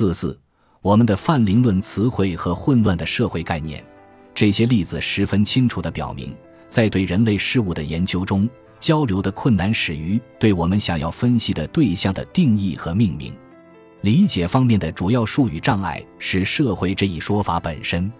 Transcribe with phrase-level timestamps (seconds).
[0.00, 0.34] 四四，
[0.80, 3.84] 我们的泛灵论词汇和混乱的社会概念，
[4.34, 6.34] 这些例子十分清楚地表明，
[6.70, 13.34] 在对人类事物的研究中，交流的困难始于对我们想要分析的对象的定义和命名。
[14.00, 18.10] 理解方面的主要术语障碍是“社会”这一说法本身，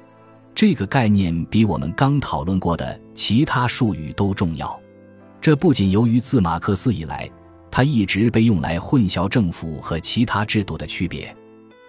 [0.54, 4.78] 这个概念比我们刚讨论过的其他术语都重要。
[5.40, 7.26] 这不仅由于自马克思以来，
[7.70, 11.34] 它一直被用来混淆政府和其他制度的区别。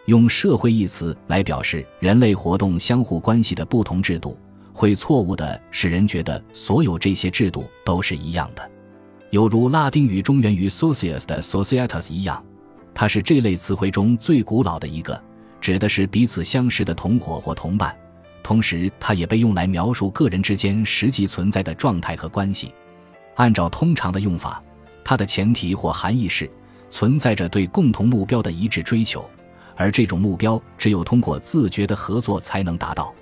[0.05, 4.37] 用“社会”一词来表示人类活动相互关系的不同制度，
[4.73, 8.71] 会错误地使人觉得所有这些制度都是一样的，
[9.29, 12.43] 犹如拉丁语中源于 “socius” 的 “societas” 一样。
[12.93, 15.21] 它是这类词汇中最古老的一个，
[15.61, 17.95] 指的是彼此相识的同伙或同伴。
[18.43, 22.73] 同时，它也被用来描述个人之间实际存在的状态和关系。
[23.35, 24.61] 按照通常的用法，
[25.05, 26.49] 它的前提或含义是
[26.89, 29.23] 存在着对共同目标的一致追求，
[29.75, 33.13] 而这种目标只有通过自觉的合作才能达到。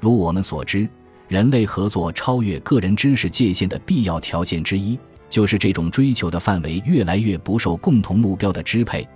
[0.00, 0.88] 如我们所知，
[1.28, 4.98] 人类合作超越个人知识界限的必要条件之一。
[5.28, 9.06] 就是这种追求的范围越来越不受共同目标的支配，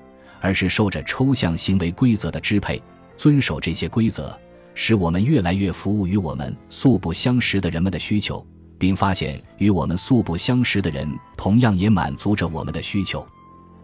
[0.40, 2.82] 而是受着抽象行为规则的支配。
[3.16, 4.36] 遵守这些规则，
[4.74, 8.44] 使我们越来越服务于我们素不相识的人们的需求，
[8.76, 13.24] 并发现与我们素不相识的人同样也满足着我们的需求。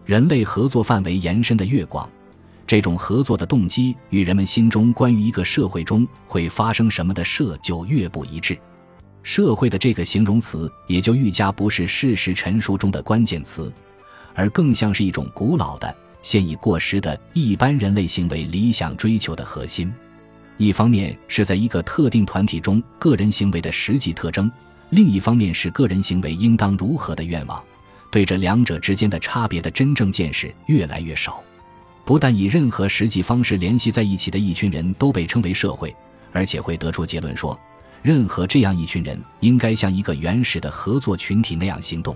[0.05, 2.09] 人类合作范围延伸的越广，
[2.67, 8.59] 这种合作的动机与人们心中关于一个社会中会发生什么的设就越不一致。
[9.23, 13.71] 社会的这个形容词也就愈加不是事实陈述中的关键词，
[14.35, 19.91] 而更像是一种古老的、现已过时的一般人类行为理想追求的核心。
[20.57, 24.51] 一方面是在一个特定团体中个人行为的实际特征，
[24.89, 27.63] 另一方面是个人行为应当如何的愿望。
[28.11, 31.41] 对这两者之间的差别的真正见识越来越少。
[32.07, 35.93] 不但以任何实际方式联系在一起的一群人都被称为社会，
[36.31, 37.59] 而且会得出结论说。
[38.01, 42.15] 任何这样一群人，应该像一个原始的合作群体那样行动。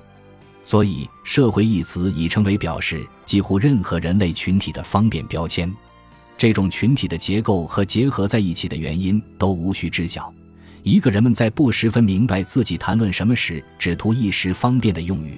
[0.63, 5.69] 所以，“社会”一词已成为表示几乎任何人类群体的方便标签。
[6.37, 10.33] 这种群体的结构和结合在一起的原因都无需知晓。
[10.83, 15.37] 一个人们在不十分明白自己谈论什么时，只图一时方便的用语。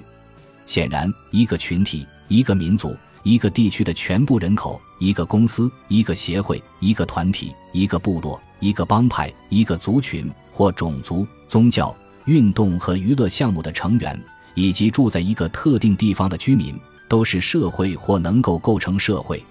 [0.64, 8.40] 显然，一个群体、一个民族、一个地区的全部人口、一个公司、一个协会、一个团体、一个部落。
[8.60, 14.18] 一个帮派、一个族群或种族、宗教、运动和娱乐项目的成员，
[14.54, 16.74] 以及住在一个特定地方的居民，
[17.06, 19.44] 都是社会或能够构成社会。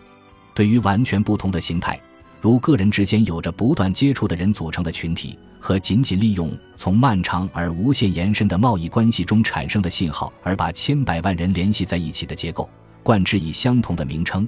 [0.55, 1.99] 对于完全不同的形态，
[2.41, 12.67] 如个人之间有着不断接触的人组成的群体，和仅仅利用从漫长而无限延伸的贸易关系中产生的信号而把千百万人联系在一起的结构，
[13.03, 14.47] 冠之以相同的名称，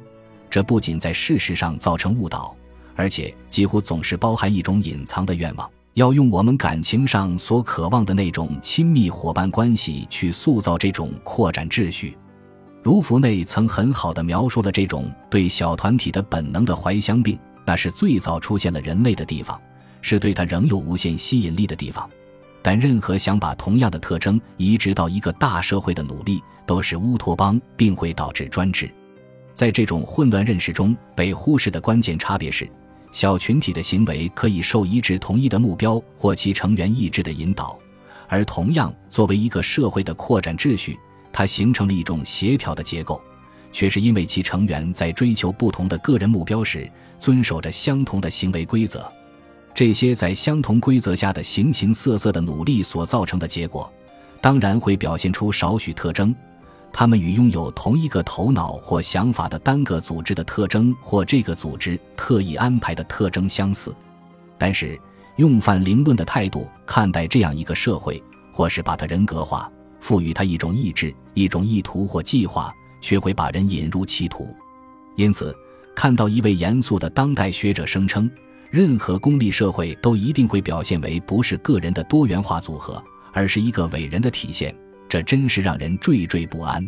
[0.50, 2.56] 这不仅在事实上造成误导。
[2.96, 12.18] 而且几乎总是包含一种隐藏的愿望，要用我们感情上所渴望的那种亲密伙伴关系去塑造这种扩展秩序。
[12.84, 19.60] 卢弗内曾很好的描述了这种对小团体的本能的怀乡病，那是最早出现了人类的地方，
[20.02, 22.10] 是对他仍有无限吸引力的地方。
[22.66, 28.90] 但任何想把同样的特征移植到一个大社会的努力，都是乌托邦，并会导致专制。
[29.54, 32.68] 在这种混乱认识中被忽视的关键差别是。
[33.12, 37.78] 小群体的行为可以受一致同一的目标或其成员意志的引导，
[38.28, 40.98] 而同样作为一个社会的扩展秩序，
[41.32, 43.22] 它形成了一种协调的结构，
[43.72, 49.08] 却是因为其成员在追求不同的个人目标时遵守着相同的行为规则。
[49.76, 53.92] 这些在相同规则下的形形色色的努力所造成的结果，
[54.40, 56.34] 当然会表现出少许特征。
[56.94, 63.94] 他们与拥有同一个头脑或想法的单个组织的特征，或这个组织特意安排的特征相似，
[64.58, 64.98] 但是
[65.36, 69.70] 用泛灵论的态度看待这样一个社会，或是把它人格化，
[70.00, 74.48] 赋予它一种意志、一种意图或计划，却会把人引入歧途。
[75.18, 75.54] 因此，
[75.94, 78.32] 看到一位严肃的当代学者声称，
[78.76, 83.02] 任何功利社会都一定会表现为不是个人的多元化组合，
[83.32, 84.76] 而是一个伟人的体现。
[85.08, 86.86] 这真是让人惴惴不安。